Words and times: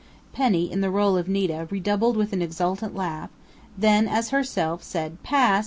Penny, 0.33 0.71
in 0.71 0.81
the 0.81 0.89
role 0.89 1.15
of 1.15 1.29
Nita, 1.29 1.67
redoubled 1.69 2.17
with 2.17 2.33
an 2.33 2.41
exultant 2.41 2.95
laugh, 2.95 3.29
then, 3.77 4.07
as 4.07 4.29
herself, 4.31 4.81
said, 4.81 5.21
"Pass!" 5.21 5.59